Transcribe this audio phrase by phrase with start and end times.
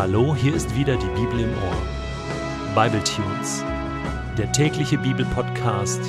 [0.00, 2.74] Hallo, hier ist wieder die Bibel im Ohr.
[2.74, 3.62] Bible Tunes,
[4.38, 6.00] der tägliche Bibelpodcast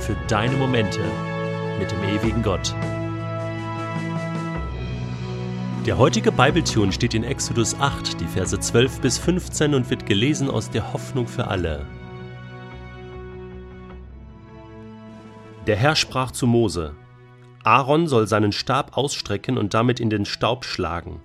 [0.00, 1.00] für deine Momente
[1.78, 2.74] mit dem ewigen Gott.
[5.86, 10.50] Der heutige Bibletune steht in Exodus 8, die Verse 12 bis 15 und wird gelesen
[10.50, 11.86] aus der Hoffnung für alle.
[15.66, 16.94] Der Herr sprach zu Mose:
[17.64, 21.22] Aaron soll seinen Stab ausstrecken und damit in den Staub schlagen.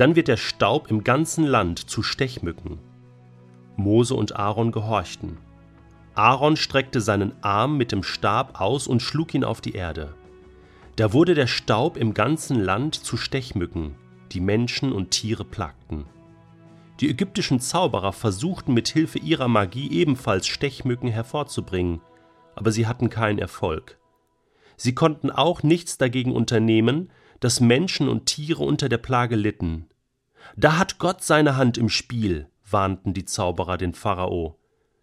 [0.00, 2.78] Dann wird der Staub im ganzen Land zu Stechmücken.
[3.76, 5.36] Mose und Aaron gehorchten.
[6.14, 10.14] Aaron streckte seinen Arm mit dem Stab aus und schlug ihn auf die Erde.
[10.96, 13.94] Da wurde der Staub im ganzen Land zu Stechmücken,
[14.32, 16.06] die Menschen und Tiere plagten.
[17.00, 22.00] Die ägyptischen Zauberer versuchten mit Hilfe ihrer Magie ebenfalls Stechmücken hervorzubringen,
[22.56, 23.98] aber sie hatten keinen Erfolg.
[24.78, 27.10] Sie konnten auch nichts dagegen unternehmen,
[27.40, 29.88] dass Menschen und Tiere unter der Plage litten.
[30.56, 34.58] Da hat Gott seine Hand im Spiel, warnten die Zauberer den Pharao.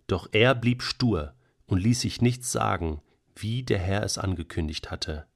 [0.07, 1.33] Doch er blieb stur
[1.65, 3.01] und ließ sich nichts sagen,
[3.35, 5.27] wie der Herr es angekündigt hatte.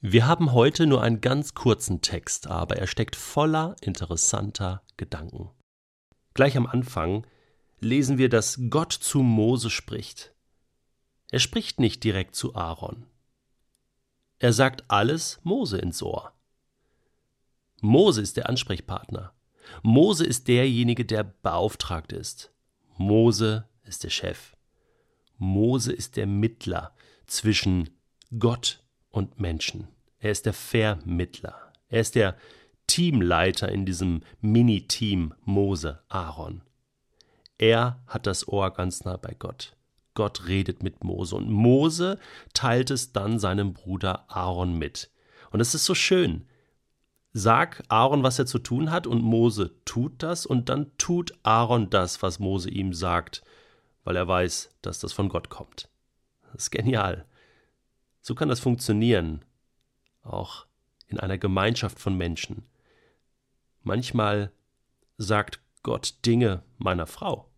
[0.00, 5.50] Wir haben heute nur einen ganz kurzen Text, aber er steckt voller interessanter Gedanken.
[6.34, 7.26] Gleich am Anfang
[7.80, 10.34] lesen wir, dass Gott zu Mose spricht.
[11.30, 13.06] Er spricht nicht direkt zu Aaron.
[14.38, 16.32] Er sagt alles Mose ins Ohr.
[17.80, 19.32] Mose ist der Ansprechpartner.
[19.82, 22.52] Mose ist derjenige, der beauftragt ist.
[22.96, 24.56] Mose ist der Chef.
[25.36, 26.94] Mose ist der Mittler
[27.26, 27.90] zwischen
[28.38, 29.88] Gott und Menschen.
[30.18, 31.72] Er ist der Vermittler.
[31.88, 32.36] Er ist der
[32.86, 36.62] Teamleiter in diesem Mini-Team Mose, Aaron.
[37.58, 39.76] Er hat das Ohr ganz nah bei Gott.
[40.14, 42.18] Gott redet mit Mose und Mose
[42.52, 45.10] teilt es dann seinem Bruder Aaron mit.
[45.50, 46.46] Und es ist so schön.
[47.32, 51.90] Sag Aaron, was er zu tun hat, und Mose tut das, und dann tut Aaron
[51.90, 53.42] das, was Mose ihm sagt,
[54.04, 55.88] weil er weiß, dass das von Gott kommt.
[56.52, 57.26] Das ist genial.
[58.20, 59.44] So kann das funktionieren,
[60.22, 60.66] auch
[61.08, 62.64] in einer Gemeinschaft von Menschen.
[63.82, 64.52] Manchmal
[65.18, 67.50] sagt Gott Dinge meiner Frau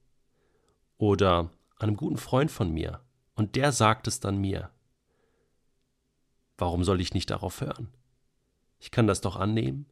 [0.99, 3.01] oder einem guten Freund von mir
[3.35, 4.71] und der sagt es dann mir.
[6.59, 7.89] Warum soll ich nicht darauf hören?
[8.79, 9.87] Ich kann das doch annehmen.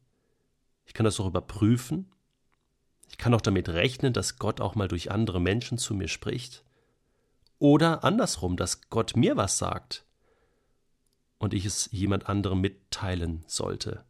[0.85, 2.11] Ich kann das doch überprüfen.
[3.09, 6.63] Ich kann doch damit rechnen, dass Gott auch mal durch andere Menschen zu mir spricht.
[7.59, 10.05] Oder andersrum, dass Gott mir was sagt
[11.37, 14.03] und ich es jemand anderem mitteilen sollte.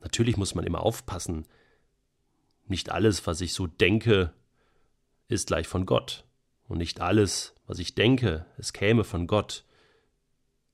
[0.00, 1.46] Natürlich muss man immer aufpassen.
[2.66, 4.32] Nicht alles, was ich so denke,
[5.28, 6.24] ist gleich von Gott.
[6.68, 9.64] Und nicht alles, was ich denke, es käme von Gott,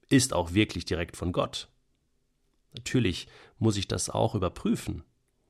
[0.08, 1.68] ist auch wirklich direkt von Gott.
[2.72, 5.02] Natürlich muss ich das auch überprüfen.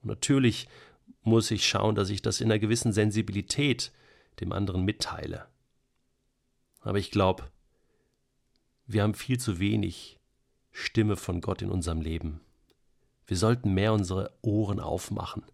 [0.02, 0.68] Und natürlich
[1.22, 3.92] muss ich schauen, dass ich das in einer gewissen Sensibilität
[4.40, 5.46] dem anderen mitteile.
[6.80, 7.50] Aber ich glaube,
[8.86, 10.18] wir haben viel zu wenig
[10.70, 12.40] Stimme von Gott in unserem Leben.
[13.26, 15.44] Wir sollten mehr unsere Ohren aufmachen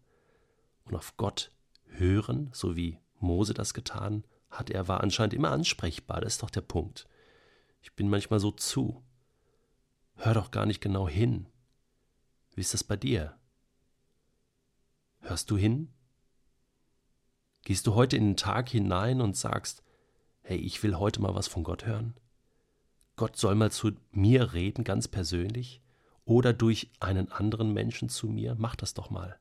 [0.84, 1.50] und auf Gott
[1.86, 4.70] hören, so wie Mose das getan hat.
[4.70, 7.08] Er war anscheinend immer ansprechbar, das ist doch der Punkt.
[7.80, 9.02] Ich bin manchmal so zu.
[10.16, 11.46] Hör doch gar nicht genau hin.
[12.54, 13.36] Wie ist das bei dir?
[15.20, 15.92] Hörst du hin?
[17.62, 19.82] Gehst du heute in den Tag hinein und sagst,
[20.42, 22.14] hey, ich will heute mal was von Gott hören?
[23.16, 25.80] Gott soll mal zu mir reden, ganz persönlich,
[26.24, 29.38] oder durch einen anderen Menschen zu mir, mach das doch mal.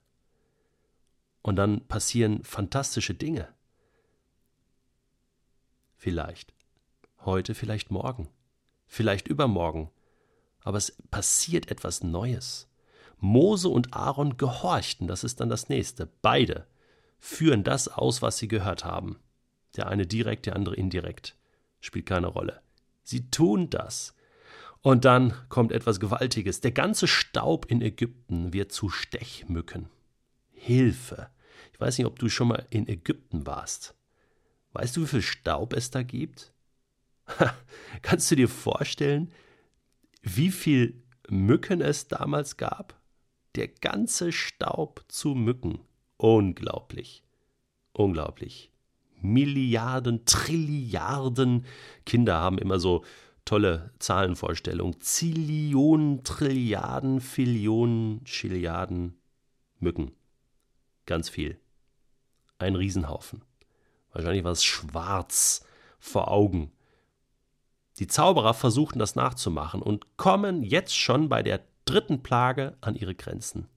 [1.42, 3.54] Und dann passieren fantastische Dinge.
[6.04, 6.54] Vielleicht.
[7.24, 8.28] Heute, vielleicht morgen.
[8.88, 9.90] Vielleicht übermorgen.
[10.62, 12.68] Aber es passiert etwas Neues.
[13.20, 16.10] Mose und Aaron gehorchten, das ist dann das nächste.
[16.22, 16.68] Beide
[17.20, 19.18] führen das aus, was sie gehört haben.
[19.78, 21.38] Der eine direkt, der andere indirekt.
[21.80, 22.62] Spielt keine Rolle.
[23.04, 24.14] Sie tun das.
[24.82, 26.60] Und dann kommt etwas Gewaltiges.
[26.60, 29.88] Der ganze Staub in Ägypten wird zu Stechmücken.
[30.52, 31.30] Hilfe.
[31.72, 33.96] Ich weiß nicht, ob du schon mal in Ägypten warst.
[34.74, 36.52] Weißt du, wie viel Staub es da gibt?
[38.02, 39.32] Kannst du dir vorstellen,
[40.22, 43.00] wie viel Mücken es damals gab?
[43.56, 45.80] Der ganze Staub zu Mücken.
[46.18, 47.24] Unglaublich.
[47.94, 48.72] Unglaublich.
[49.22, 51.66] Milliarden, Trilliarden.
[52.06, 53.06] Kinder haben immer so
[53.46, 55.00] tolle Zahlenvorstellungen.
[55.02, 59.16] Zillionen, Trilliarden, Fillionen, Schilliarden
[59.80, 60.12] Mücken.
[61.06, 61.60] Ganz viel.
[62.58, 63.44] Ein Riesenhaufen.
[64.14, 65.66] Wahrscheinlich war es schwarz
[66.00, 66.72] vor Augen.
[68.00, 73.16] Die Zauberer versuchten das nachzumachen und kommen jetzt schon bei der dritten Plage an ihre
[73.16, 73.68] Grenzen.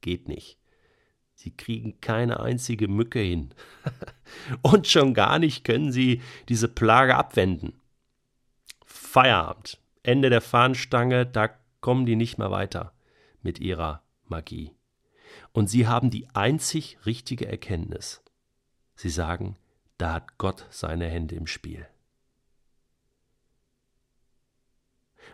[0.00, 0.58] Geht nicht.
[1.34, 3.50] Sie kriegen keine einzige Mücke hin.
[4.62, 7.80] Und schon gar nicht können sie diese Plage abwenden.
[8.84, 9.78] Feierabend.
[10.02, 11.50] Ende der Fahnenstange, da
[11.80, 12.92] kommen die nicht mehr weiter
[13.40, 14.72] mit ihrer Magie.
[15.52, 18.20] Und sie haben die einzig richtige Erkenntnis.
[18.96, 19.56] Sie sagen,
[19.98, 21.86] da hat Gott seine Hände im Spiel.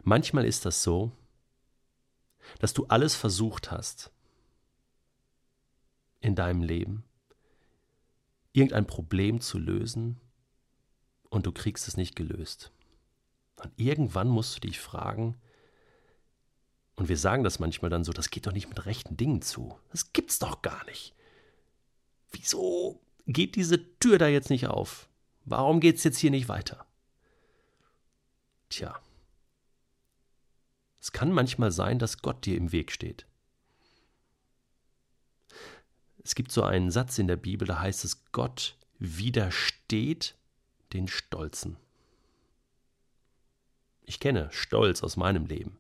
[0.03, 1.13] Manchmal ist das so,
[2.59, 4.11] dass du alles versucht hast,
[6.21, 7.05] in deinem Leben,
[8.53, 10.21] irgendein Problem zu lösen
[11.29, 12.73] und du kriegst es nicht gelöst.
[13.57, 15.37] Und irgendwann musst du dich fragen,
[16.97, 19.79] und wir sagen das manchmal dann so, das geht doch nicht mit rechten Dingen zu.
[19.91, 21.13] Das gibt's doch gar nicht.
[22.31, 25.09] Wieso geht diese Tür da jetzt nicht auf?
[25.45, 26.87] Warum geht's jetzt hier nicht weiter?
[28.69, 28.99] Tja.
[31.01, 33.27] Es kann manchmal sein, dass Gott dir im Weg steht.
[36.23, 40.35] Es gibt so einen Satz in der Bibel, da heißt es, Gott widersteht
[40.95, 41.77] den Stolzen.
[44.07, 45.79] Ich kenne Stolz aus meinem Leben.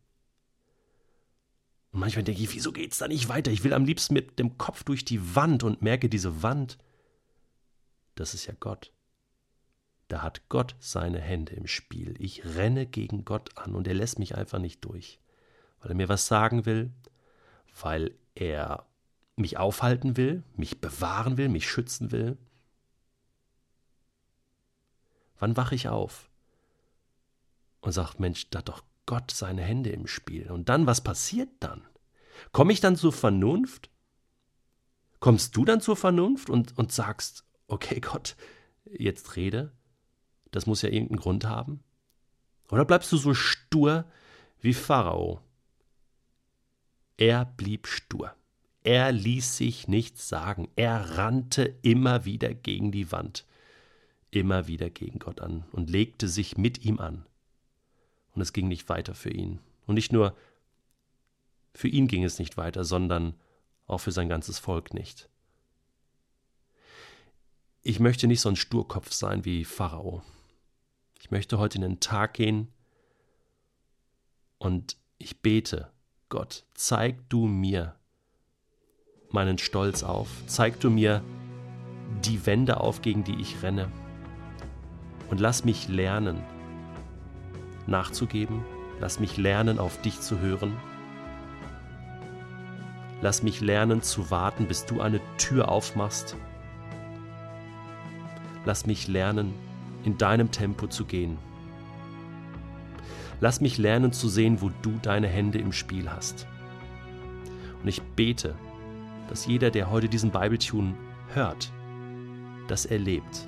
[1.93, 3.51] Und manchmal denke ich, wieso geht's da nicht weiter?
[3.51, 6.77] Ich will am liebsten mit dem Kopf durch die Wand und merke diese Wand,
[8.15, 8.93] das ist ja Gott.
[10.09, 12.15] Da hat Gott seine Hände im Spiel.
[12.19, 15.19] Ich renne gegen Gott an und er lässt mich einfach nicht durch,
[15.81, 16.91] weil er mir was sagen will,
[17.81, 18.87] weil er
[19.37, 22.37] mich aufhalten will, mich bewahren will, mich schützen will?
[25.39, 26.31] Wann wache ich auf
[27.81, 30.51] und sage, Mensch, da hat doch Gott seine Hände im Spiel.
[30.51, 31.87] Und dann, was passiert dann?
[32.53, 33.91] Komme ich dann zur Vernunft?
[35.21, 37.45] Kommst du dann zur Vernunft und, und sagst,
[37.75, 38.37] okay Gott,
[38.85, 39.73] jetzt rede?
[40.51, 41.83] Das muss ja irgendeinen Grund haben?
[42.71, 44.05] Oder bleibst du so stur
[44.61, 45.41] wie Pharao?
[47.17, 48.35] Er blieb stur.
[48.83, 50.69] Er ließ sich nichts sagen.
[50.77, 53.47] Er rannte immer wieder gegen die Wand,
[54.31, 57.27] immer wieder gegen Gott an und legte sich mit ihm an.
[58.33, 59.59] Und es ging nicht weiter für ihn.
[59.87, 60.37] Und nicht nur
[61.75, 63.35] für ihn ging es nicht weiter, sondern
[63.87, 65.29] auch für sein ganzes Volk nicht.
[67.87, 70.23] Ich möchte nicht so ein Sturkopf sein wie Pharao.
[71.21, 72.73] Ich möchte heute in den Tag gehen
[74.57, 75.91] und ich bete,
[76.31, 77.95] Gott, zeig du mir,
[79.29, 80.31] meinen Stolz auf.
[80.47, 81.23] Zeig du mir
[82.25, 83.93] die Wände auf, gegen die ich renne.
[85.29, 86.43] Und lass mich lernen,
[87.87, 88.65] nachzugeben.
[88.99, 90.75] Lass mich lernen, auf dich zu hören.
[93.21, 96.35] Lass mich lernen zu warten, bis du eine Tür aufmachst.
[98.65, 99.55] Lass mich lernen,
[100.05, 101.39] in deinem Tempo zu gehen.
[103.41, 106.47] Lass mich lernen zu sehen, wo du deine Hände im Spiel hast.
[107.83, 108.55] Und ich bete,
[109.29, 110.95] dass jeder, der heute diesen Bibletune
[111.35, 111.71] hört,
[112.69, 113.47] das erlebt.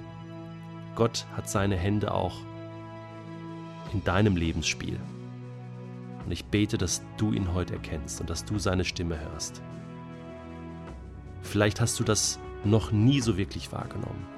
[0.95, 2.41] Gott hat seine Hände auch
[3.93, 4.99] in deinem Lebensspiel.
[6.25, 9.63] Und ich bete, dass du ihn heute erkennst und dass du seine Stimme hörst.
[11.43, 14.36] Vielleicht hast du das noch nie so wirklich wahrgenommen.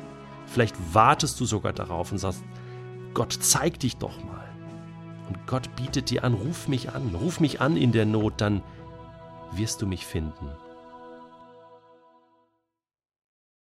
[0.49, 2.43] Vielleicht wartest du sogar darauf und sagst,
[3.15, 4.49] Gott, zeig dich doch mal.
[5.29, 8.63] Und Gott bietet dir an, ruf mich an, ruf mich an in der Not, dann
[9.53, 10.49] wirst du mich finden